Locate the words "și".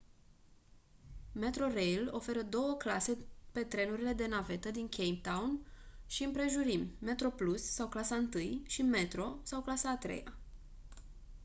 6.07-6.23, 8.67-8.81